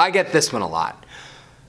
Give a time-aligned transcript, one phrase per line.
[0.00, 1.04] I get this one a lot.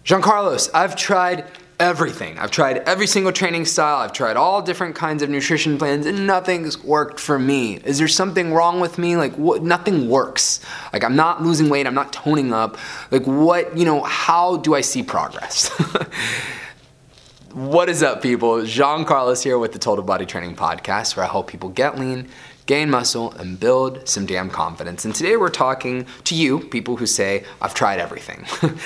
[0.05, 1.46] Giancarlos, I've tried
[1.81, 2.40] everything.
[2.40, 6.26] I've tried every single training style, I've tried all different kinds of nutrition plans, and
[6.26, 7.75] nothing's worked for me.
[7.83, 9.17] Is there something wrong with me?
[9.17, 9.63] Like, what?
[9.63, 10.63] Nothing works.
[10.94, 12.78] Like, I'm not losing weight, I'm not toning up.
[13.12, 15.68] Like, what, you know, how do I see progress?
[17.52, 18.59] what is up, people?
[18.59, 22.29] Giancarlos here with the Total Body Training Podcast, where I help people get lean,
[22.66, 25.05] gain muscle, and build some damn confidence.
[25.05, 28.46] And today we're talking to you, people who say, I've tried everything.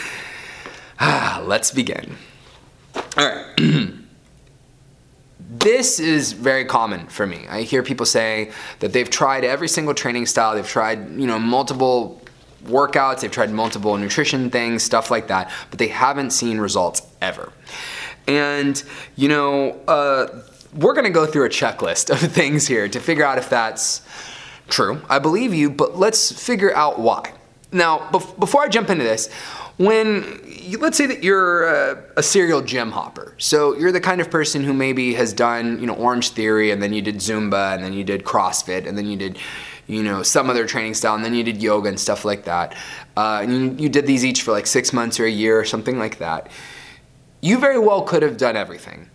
[0.99, 2.17] ah, let's begin.
[3.17, 3.55] All right.
[5.49, 7.45] this is very common for me.
[7.49, 11.39] I hear people say that they've tried every single training style, they've tried, you know,
[11.39, 12.21] multiple
[12.65, 17.51] workouts, they've tried multiple nutrition things, stuff like that, but they haven't seen results ever.
[18.27, 18.81] And,
[19.15, 20.27] you know, uh,
[20.75, 24.01] we're gonna go through a checklist of things here to figure out if that's
[24.67, 25.01] true.
[25.09, 27.33] I believe you, but let's figure out why.
[27.71, 29.31] Now, before I jump into this,
[29.77, 33.35] when you, let's say that you're a, a, serial gym hopper.
[33.37, 36.81] So you're the kind of person who maybe has done, you know, Orange Theory and
[36.81, 39.37] then you did Zumba and then you did CrossFit and then you did,
[39.87, 42.77] you know, some other training style and then you did yoga and stuff like that.
[43.17, 45.65] Uh, and you, you did these each for like six months or a year or
[45.65, 46.49] something like that.
[47.41, 49.09] You very well could have done everything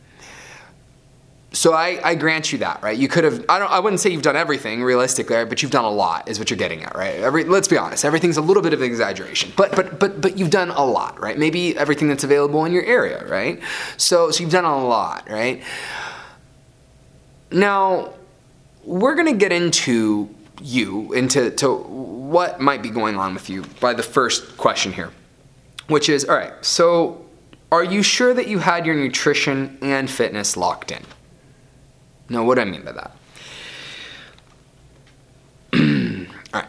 [1.53, 2.97] so I, I, grant you that, right?
[2.97, 5.49] You could have, I, don't, I wouldn't say you've done everything realistically, right?
[5.49, 7.17] but you've done a lot, is what you're getting at, right?
[7.17, 10.39] Every, let's be honest, everything's a little bit of an exaggeration, but, but, but, but
[10.39, 11.37] you've done a lot, right?
[11.37, 13.61] Maybe everything that's available in your area, right?
[13.97, 15.63] So, so you've done a lot, right?
[17.51, 18.13] Now,
[18.85, 23.93] we're gonna get into you, into to what might be going on with you by
[23.93, 25.11] the first question here,
[25.89, 27.27] which is, all right, so
[27.73, 31.03] are you sure that you had your nutrition and fitness locked in?
[32.31, 33.11] Now, what do I mean by that?
[36.55, 36.69] All right.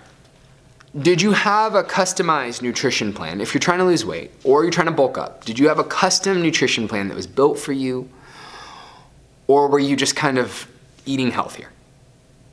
[0.99, 4.71] Did you have a customized nutrition plan if you're trying to lose weight or you're
[4.71, 5.45] trying to bulk up?
[5.45, 8.09] Did you have a custom nutrition plan that was built for you?
[9.45, 10.67] Or were you just kind of
[11.05, 11.69] eating healthier?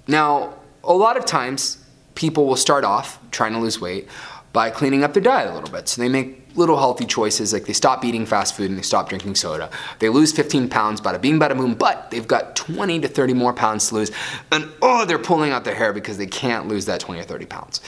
[0.07, 1.79] Now, a lot of times
[2.15, 4.07] people will start off trying to lose weight
[4.53, 5.89] by cleaning up their diet a little bit.
[5.89, 9.09] So they make little healthy choices, like they stop eating fast food and they stop
[9.09, 9.71] drinking soda.
[9.99, 13.53] They lose 15 pounds, bada bing, bada boom, but they've got 20 to 30 more
[13.53, 14.11] pounds to lose.
[14.51, 17.47] And oh, they're pulling out their hair because they can't lose that 20 or 30
[17.47, 17.81] pounds.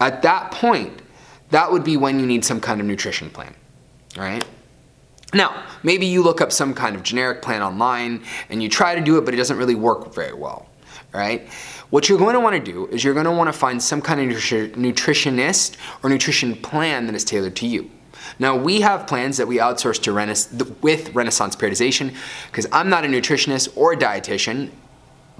[0.00, 1.02] At that point,
[1.50, 3.54] that would be when you need some kind of nutrition plan,
[4.16, 4.44] right?
[5.34, 9.00] Now, maybe you look up some kind of generic plan online and you try to
[9.00, 10.68] do it, but it doesn't really work very well,
[11.12, 11.48] right?
[11.90, 14.02] What you're going to want to do is you're going to want to find some
[14.02, 17.90] kind of nutritionist or nutrition plan that is tailored to you.
[18.38, 22.14] Now we have plans that we outsource to Rena- with Renaissance Periodization
[22.46, 24.70] because I'm not a nutritionist or a dietitian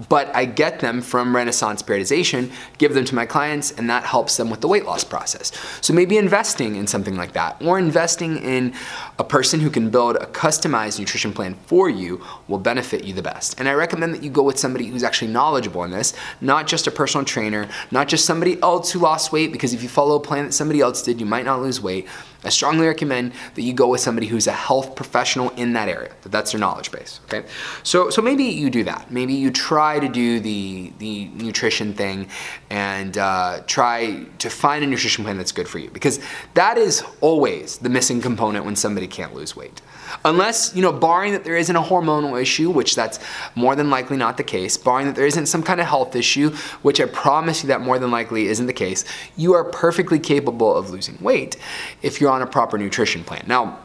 [0.07, 4.37] but I get them from Renaissance Periodization, give them to my clients, and that helps
[4.37, 5.51] them with the weight loss process.
[5.81, 8.73] So maybe investing in something like that, or investing in
[9.17, 13.21] a person who can build a customized nutrition plan for you will benefit you the
[13.21, 13.59] best.
[13.59, 16.87] And I recommend that you go with somebody who's actually knowledgeable in this, not just
[16.87, 20.19] a personal trainer, not just somebody else who lost weight, because if you follow a
[20.19, 22.07] plan that somebody else did, you might not lose weight.
[22.43, 26.11] I strongly recommend that you go with somebody who's a health professional in that area,
[26.21, 27.45] that that's their knowledge base, okay?
[27.83, 29.11] So, so maybe you do that.
[29.11, 32.29] Maybe you try to do the, the nutrition thing
[32.69, 36.19] and uh, try to find a nutrition plan that's good for you because
[36.53, 39.81] that is always the missing component when somebody can't lose weight.
[40.25, 43.19] Unless, you know, barring that there isn't a hormonal issue, which that's
[43.53, 46.51] more than likely not the case, barring that there isn't some kind of health issue,
[46.81, 49.05] which I promise you that more than likely isn't the case,
[49.35, 51.57] you are perfectly capable of losing weight
[52.01, 53.43] if you're on a proper nutrition plan.
[53.47, 53.79] Now,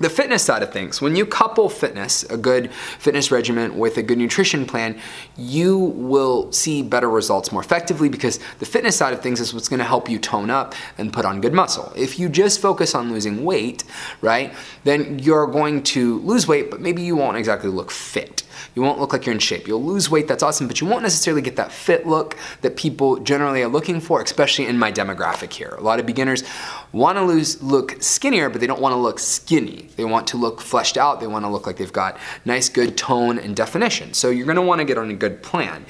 [0.00, 4.02] the fitness side of things, when you couple fitness, a good fitness regimen with a
[4.02, 4.98] good nutrition plan,
[5.36, 9.68] you will see better results more effectively because the fitness side of things is what's
[9.68, 11.92] gonna help you tone up and put on good muscle.
[11.94, 13.84] If you just focus on losing weight,
[14.22, 18.42] right, then you're going to lose weight, but maybe you won't exactly look fit.
[18.74, 19.66] You won't look like you're in shape.
[19.66, 23.18] You'll lose weight, that's awesome, but you won't necessarily get that fit look that people
[23.18, 25.74] generally are looking for, especially in my demographic here.
[25.78, 26.44] A lot of beginners
[26.92, 29.89] want to lose look skinnier, but they don't want to look skinny.
[29.96, 31.20] They want to look fleshed out.
[31.20, 34.14] They want to look like they've got nice, good tone and definition.
[34.14, 35.84] So you're going to want to get on a good plan.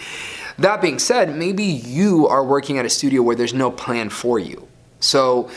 [0.58, 4.38] That being said, maybe you are working at a studio where there's no plan for
[4.38, 4.69] you.
[5.00, 5.50] So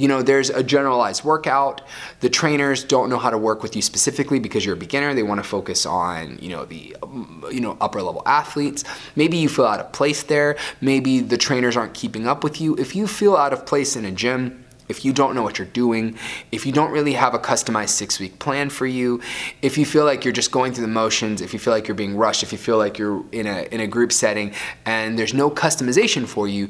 [0.00, 1.82] you know, there's a generalized workout.
[2.20, 5.12] The trainers don't know how to work with you specifically because you're a beginner.
[5.12, 8.82] They want to focus on, you know, the, um, you know, upper level athletes.
[9.14, 10.56] Maybe you feel out of place there.
[10.80, 12.74] Maybe the trainers aren't keeping up with you.
[12.76, 15.68] If you feel out of place in a gym, if you don't know what you're
[15.68, 16.18] doing,
[16.52, 19.20] if you don't really have a customized six week plan for you,
[19.62, 21.94] if you feel like you're just going through the motions, if you feel like you're
[21.94, 24.52] being rushed, if you feel like you're in a, in a group setting
[24.84, 26.68] and there's no customization for you,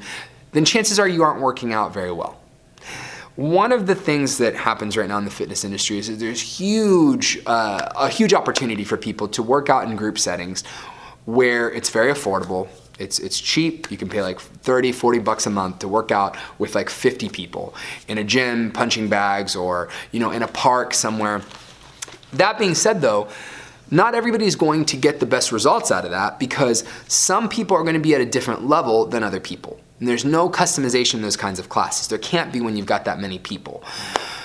[0.53, 2.39] then chances are you aren't working out very well.
[3.37, 6.43] one of the things that happens right now in the fitness industry is that there's
[6.43, 10.63] huge, uh, a huge opportunity for people to work out in group settings
[11.25, 12.69] where it's very affordable.
[13.01, 13.91] It's, it's cheap.
[13.91, 17.29] You can pay like 30, 40 bucks a month to work out with like 50
[17.31, 17.75] people
[18.09, 21.43] in a gym, punching bags, or you know, in a park somewhere.
[22.35, 23.29] That being said though,
[23.91, 27.77] not everybody is going to get the best results out of that because some people
[27.77, 29.81] are going to be at a different level than other people.
[29.99, 32.09] And there's no customization in those kinds of classes.
[32.09, 33.83] There can't be when you've got that many people.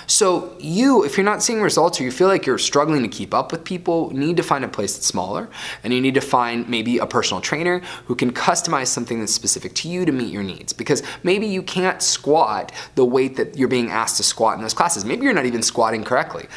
[0.07, 3.33] So you, if you're not seeing results or you feel like you're struggling to keep
[3.33, 5.49] up with people, you need to find a place that's smaller
[5.83, 9.73] and you need to find maybe a personal trainer who can customize something that's specific
[9.75, 10.73] to you to meet your needs.
[10.73, 14.73] Because maybe you can't squat the weight that you're being asked to squat in those
[14.73, 15.05] classes.
[15.05, 16.47] Maybe you're not even squatting correctly.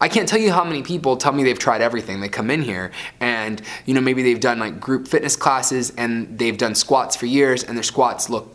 [0.00, 2.20] I can't tell you how many people tell me they've tried everything.
[2.20, 2.90] They come in here
[3.20, 7.26] and, you know, maybe they've done like group fitness classes and they've done squats for
[7.26, 8.52] years and their squats look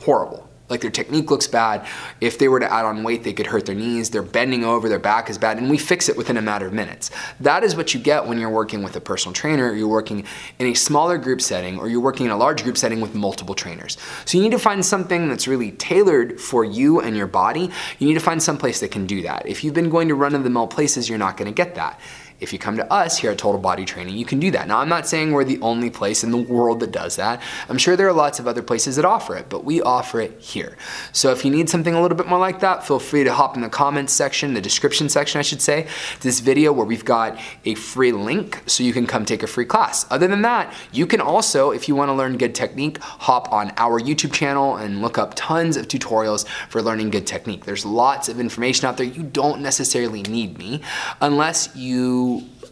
[0.00, 0.47] horrible.
[0.68, 1.86] Like their technique looks bad.
[2.20, 4.10] If they were to add on weight, they could hurt their knees.
[4.10, 6.72] They're bending over, their back is bad, and we fix it within a matter of
[6.72, 7.10] minutes.
[7.40, 10.24] That is what you get when you're working with a personal trainer, or you're working
[10.58, 13.54] in a smaller group setting, or you're working in a large group setting with multiple
[13.54, 13.96] trainers.
[14.26, 17.70] So you need to find something that's really tailored for you and your body.
[17.98, 19.46] You need to find some place that can do that.
[19.46, 21.98] If you've been going to run of the mill places, you're not gonna get that.
[22.40, 24.68] If you come to us here at Total Body Training, you can do that.
[24.68, 27.42] Now, I'm not saying we're the only place in the world that does that.
[27.68, 30.40] I'm sure there are lots of other places that offer it, but we offer it
[30.40, 30.76] here.
[31.12, 33.56] So if you need something a little bit more like that, feel free to hop
[33.56, 35.88] in the comments section, the description section, I should say,
[36.20, 39.64] this video where we've got a free link so you can come take a free
[39.64, 40.06] class.
[40.08, 43.72] Other than that, you can also, if you want to learn good technique, hop on
[43.78, 47.64] our YouTube channel and look up tons of tutorials for learning good technique.
[47.64, 49.06] There's lots of information out there.
[49.06, 50.82] You don't necessarily need me
[51.20, 51.74] unless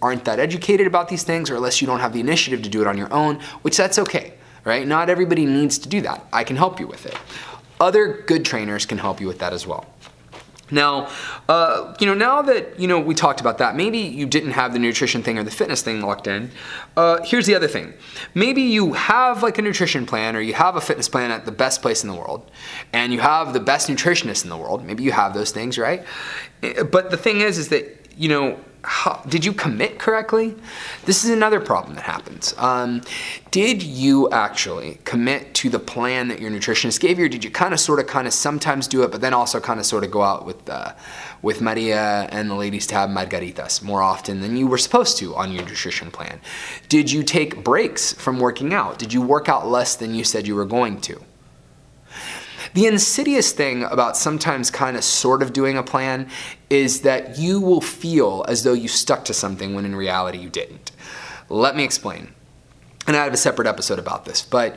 [0.02, 2.80] aren't that educated about these things or unless you don't have the initiative to do
[2.80, 4.86] it on your own, which that's okay, right?
[4.86, 6.26] Not everybody needs to do that.
[6.32, 7.16] I can help you with it.
[7.80, 9.86] Other good trainers can help you with that as well.
[10.70, 11.08] Now,
[11.48, 14.72] uh, you know, now that, you know, we talked about that, maybe you didn't have
[14.72, 16.50] the nutrition thing or the fitness thing locked in.
[16.96, 17.94] Uh, here's the other thing.
[18.34, 21.52] Maybe you have like a nutrition plan or you have a fitness plan at the
[21.52, 22.50] best place in the world
[22.92, 24.84] and you have the best nutritionist in the world.
[24.84, 26.04] Maybe you have those things, right?
[26.64, 27.86] Eh, but the thing is, is that,
[28.16, 30.54] you know, how, did you commit correctly?
[31.04, 32.54] This is another problem that happens.
[32.56, 33.02] Um,
[33.50, 37.50] did you actually commit to the plan that your nutritionist gave you, or did you
[37.50, 40.04] kind of, sort of, kind of sometimes do it, but then also kind of, sort
[40.04, 40.92] of go out with uh,
[41.42, 45.34] with Maria and the ladies to have margaritas more often than you were supposed to
[45.34, 46.40] on your nutrition plan?
[46.88, 48.98] Did you take breaks from working out?
[48.98, 51.20] Did you work out less than you said you were going to?
[52.76, 56.28] The insidious thing about sometimes kind of sort of doing a plan
[56.68, 60.50] is that you will feel as though you stuck to something when in reality you
[60.50, 60.92] didn't.
[61.48, 62.34] Let me explain.
[63.06, 64.76] And I have a separate episode about this, but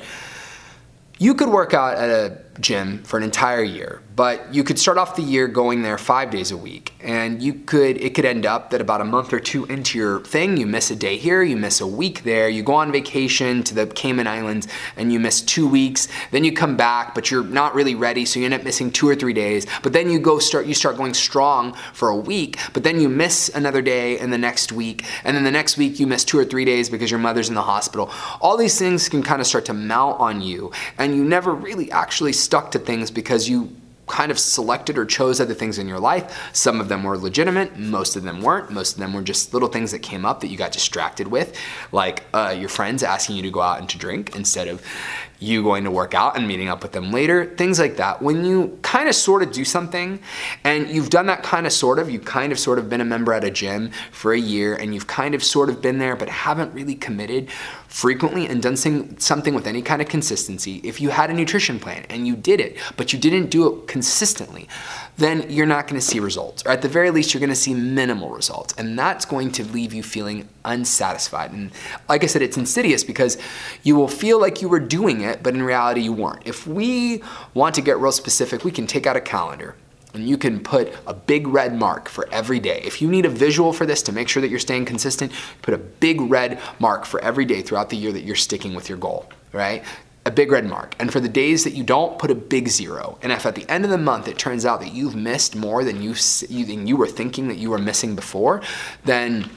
[1.18, 4.98] you could work out at a gym for an entire year, but you could start
[4.98, 8.46] off the year going there five days a week, and you could it could end
[8.46, 11.42] up that about a month or two into your thing, you miss a day here,
[11.42, 14.68] you miss a week there, you go on vacation to the Cayman Islands,
[14.98, 16.08] and you miss two weeks.
[16.32, 19.08] Then you come back, but you're not really ready, so you end up missing two
[19.08, 19.66] or three days.
[19.84, 23.10] But then you go start you start going strong for a week, but then you
[23.10, 26.38] miss another day in the next week, and then the next week you miss two
[26.38, 28.12] or three days because your mother's in the hospital.
[28.42, 31.92] All these things can kind of start to mount on you, and you never really
[31.92, 33.70] actually stuck to things because you
[34.08, 36.50] kind of selected or chose other things in your life.
[36.52, 38.72] Some of them were legitimate, most of them weren't.
[38.72, 41.56] Most of them were just little things that came up that you got distracted with,
[41.92, 44.84] like uh, your friends asking you to go out and to drink instead of
[45.40, 48.22] you going to work out and meeting up with them later, things like that.
[48.22, 50.20] When you kind of sort of do something
[50.64, 53.06] and you've done that kind of sort of, you've kind of sort of been a
[53.06, 56.16] member at a gym for a year and you've kind of sort of been there
[56.16, 57.50] but haven't really committed
[57.88, 62.06] frequently and done something with any kind of consistency, if you had a nutrition plan
[62.10, 64.68] and you did it, but you didn't do it consistently,
[65.18, 66.64] then you're not gonna see results.
[66.66, 68.76] Or at the very least, you're gonna see minimal results.
[68.78, 71.52] And that's going to leave you feeling unsatisfied.
[71.52, 71.72] And
[72.08, 73.38] like I said, it's insidious because
[73.82, 76.42] you will feel like you were doing it, but in reality, you weren't.
[76.46, 79.76] If we want to get real specific, we can take out a calendar
[80.14, 82.82] and you can put a big red mark for every day.
[82.84, 85.32] If you need a visual for this to make sure that you're staying consistent,
[85.62, 88.90] put a big red mark for every day throughout the year that you're sticking with
[88.90, 89.84] your goal, right?
[90.26, 90.96] a big red mark.
[91.00, 93.18] And for the days that you don't, put a big zero.
[93.22, 95.84] And if at the end of the month it turns out that you've missed more
[95.84, 98.62] than you, than you were thinking that you were missing before,
[99.06, 99.50] then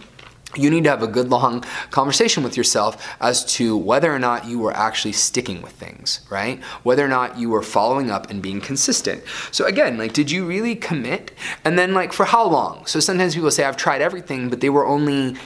[0.54, 4.46] you need to have a good long conversation with yourself as to whether or not
[4.46, 6.62] you were actually sticking with things, right?
[6.82, 9.22] Whether or not you were following up and being consistent.
[9.50, 11.32] So again, like did you really commit?
[11.64, 12.86] And then like for how long?
[12.86, 15.36] So sometimes people say I've tried everything, but they were only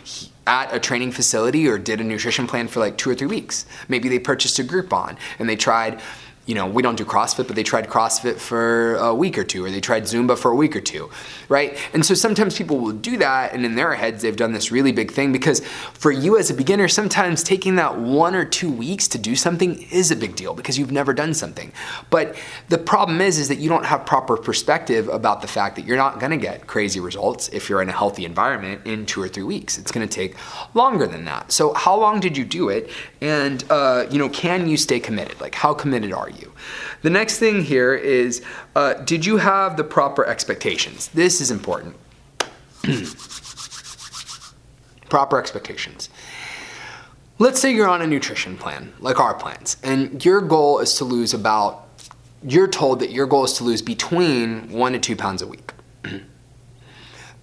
[0.46, 3.66] at a training facility or did a nutrition plan for like two or three weeks.
[3.88, 6.00] Maybe they purchased a Groupon and they tried
[6.46, 9.64] you know, we don't do CrossFit, but they tried CrossFit for a week or two,
[9.64, 11.10] or they tried Zumba for a week or two,
[11.48, 11.76] right?
[11.92, 14.92] And so sometimes people will do that, and in their heads, they've done this really
[14.92, 15.60] big thing because
[15.94, 19.82] for you as a beginner, sometimes taking that one or two weeks to do something
[19.90, 21.72] is a big deal because you've never done something.
[22.10, 22.36] But
[22.68, 25.96] the problem is, is that you don't have proper perspective about the fact that you're
[25.96, 29.42] not gonna get crazy results if you're in a healthy environment in two or three
[29.42, 29.78] weeks.
[29.78, 30.36] It's gonna take
[30.74, 31.50] longer than that.
[31.50, 32.88] So how long did you do it?
[33.20, 35.40] And, uh, you know, can you stay committed?
[35.40, 36.35] Like, how committed are you?
[36.40, 36.52] You.
[37.02, 38.42] The next thing here is,
[38.74, 41.08] uh, did you have the proper expectations?
[41.08, 41.96] This is important.
[45.08, 46.08] proper expectations.
[47.38, 51.04] Let's say you're on a nutrition plan, like our plans, and your goal is to
[51.04, 51.86] lose about,
[52.42, 55.72] you're told that your goal is to lose between one to two pounds a week.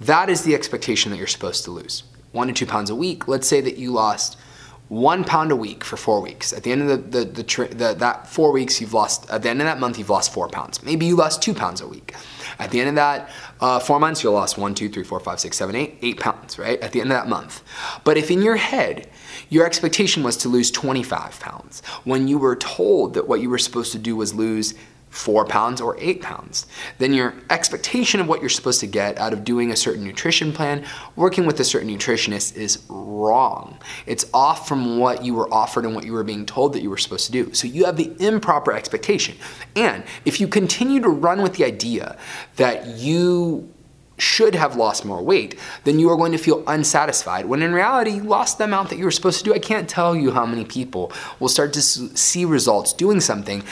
[0.01, 2.03] that is the expectation that you're supposed to lose.
[2.31, 3.27] One to two pounds a week.
[3.27, 4.37] Let's say that you lost
[4.89, 6.53] one pound a week for four weeks.
[6.53, 9.49] At the end of the, the, the, the, that four weeks, you've lost, at the
[9.49, 10.83] end of that month, you've lost four pounds.
[10.83, 12.13] Maybe you lost two pounds a week.
[12.59, 15.39] At the end of that uh, four months, you'll lost one, two, three, four, five,
[15.39, 16.79] six, seven, eight, eight pounds, right?
[16.81, 17.63] At the end of that month.
[18.03, 19.09] But if in your head,
[19.49, 23.57] your expectation was to lose 25 pounds, when you were told that what you were
[23.57, 24.75] supposed to do was lose
[25.13, 26.65] four pounds or eight pounds.
[26.97, 30.51] Then your expectation of what you're supposed to get out of doing a certain nutrition
[30.51, 30.83] plan,
[31.15, 33.77] working with a certain nutritionist is wrong.
[34.07, 36.89] It's off from what you were offered and what you were being told that you
[36.89, 37.53] were supposed to do.
[37.53, 39.37] So you have the improper expectation.
[39.75, 42.17] And if you continue to run with the idea
[42.55, 43.71] that you
[44.17, 48.11] should have lost more weight, then you are going to feel unsatisfied when in reality
[48.11, 49.53] you lost the amount that you were supposed to do.
[49.53, 53.63] I can't tell you how many people will start to see results doing something,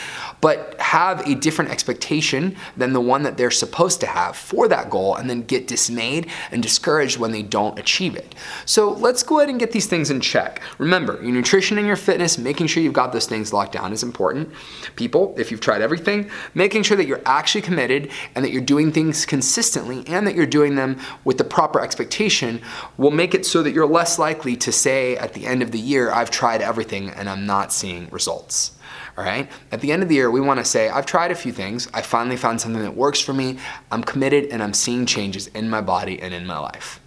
[0.42, 4.90] but have a different expectation than the one that they're supposed to have for that
[4.90, 8.34] goal and then get dismayed and discouraged when they don't achieve it.
[8.66, 10.62] So let's go ahead and get these things in check.
[10.80, 14.04] Remember, your nutrition and your fitness, making sure you've got those things locked down is
[14.04, 14.50] important.
[14.96, 18.92] People, if you've tried everything, making sure that you're actually committed and that you're doing
[18.92, 22.62] things consistently and that that you're doing them with the proper expectation
[22.98, 25.80] will make it so that you're less likely to say at the end of the
[25.80, 28.72] year, I've tried everything and I'm not seeing results.
[29.18, 29.52] All right?
[29.74, 31.90] At the end of the year, we want to say, I've tried a few things.
[31.94, 33.60] I finally found something that works for me.
[33.92, 37.02] I'm committed and I'm seeing changes in my body and in my life.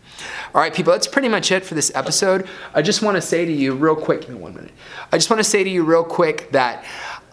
[0.55, 2.47] All right, people, that's pretty much it for this episode.
[2.75, 4.73] I just want to say to you real quick, me one minute.
[5.11, 6.85] I just want to say to you real quick that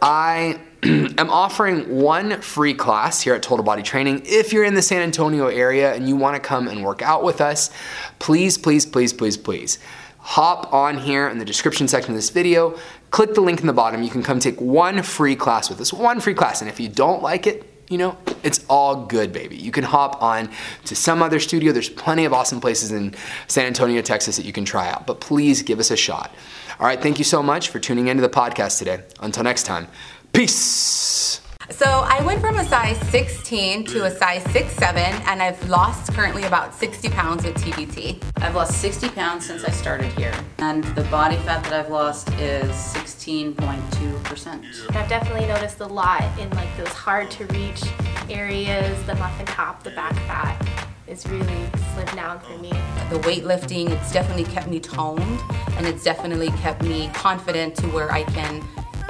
[0.01, 4.23] I am offering one free class here at Total Body Training.
[4.25, 7.23] If you're in the San Antonio area and you want to come and work out
[7.23, 7.69] with us,
[8.17, 9.77] please, please, please, please, please
[10.21, 12.77] hop on here in the description section of this video,
[13.09, 14.01] click the link in the bottom.
[14.01, 16.61] You can come take one free class with us, one free class.
[16.61, 19.57] And if you don't like it, you know, it's all good, baby.
[19.57, 20.49] You can hop on
[20.85, 21.73] to some other studio.
[21.73, 23.13] There's plenty of awesome places in
[23.47, 26.33] San Antonio, Texas that you can try out, but please give us a shot.
[26.79, 29.03] All right, thank you so much for tuning into the podcast today.
[29.19, 29.87] Until next time,
[30.31, 31.40] peace.
[31.71, 36.43] So I went from a size 16 to a size 6'7", and I've lost currently
[36.43, 38.21] about 60 pounds with TBT.
[38.37, 42.29] I've lost 60 pounds since I started here, and the body fat that I've lost
[42.33, 44.95] is 16.2%.
[44.95, 47.81] I've definitely noticed a lot in like those hard to reach
[48.29, 50.61] areas, the muffin top, the back fat
[51.07, 52.71] is really slimmed down for me.
[53.09, 55.39] The weightlifting, it's definitely kept me toned,
[55.77, 58.61] and it's definitely kept me confident to where I can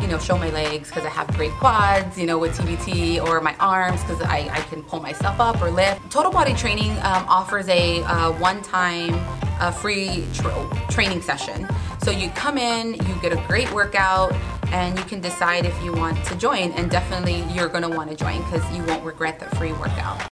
[0.02, 3.40] you know, show my legs because I have great quads, you know, with TBT, or
[3.42, 6.10] my arms because I, I can pull myself up or lift.
[6.12, 9.14] Total Body Training um, offers a uh, one-time
[9.60, 11.68] uh, free tra training session.
[12.02, 14.34] So you come in, you get a great workout,
[14.72, 18.42] and you can decide if you want to join, and definitely you're gonna wanna join
[18.44, 20.20] because you won't regret the free workout.